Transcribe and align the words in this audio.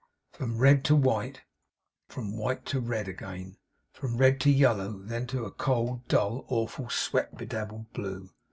From 0.31 0.57
red 0.57 0.83
to 0.85 0.95
white; 0.95 1.41
from 2.09 2.35
white 2.35 2.65
to 2.65 2.79
red 2.79 3.07
again; 3.07 3.57
from 3.93 4.17
red 4.17 4.39
to 4.41 4.49
yellow; 4.49 4.93
then 4.97 5.27
to 5.27 5.45
a 5.45 5.51
cold, 5.51 6.07
dull, 6.07 6.43
awful, 6.47 6.89
sweat 6.89 7.37
bedabbled 7.37 7.93
blue. 7.93 8.31